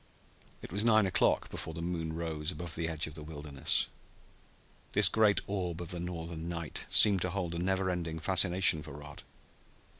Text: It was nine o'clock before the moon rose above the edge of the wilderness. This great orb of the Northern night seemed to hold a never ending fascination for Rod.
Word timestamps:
It 0.63 0.71
was 0.71 0.83
nine 0.83 1.05
o'clock 1.05 1.51
before 1.51 1.75
the 1.75 1.81
moon 1.83 2.13
rose 2.13 2.49
above 2.49 2.73
the 2.73 2.89
edge 2.89 3.05
of 3.05 3.13
the 3.13 3.21
wilderness. 3.21 3.85
This 4.93 5.07
great 5.07 5.41
orb 5.45 5.79
of 5.79 5.89
the 5.91 5.99
Northern 5.99 6.49
night 6.49 6.87
seemed 6.89 7.21
to 7.21 7.29
hold 7.29 7.53
a 7.53 7.59
never 7.59 7.87
ending 7.91 8.17
fascination 8.17 8.81
for 8.81 8.93
Rod. 8.93 9.21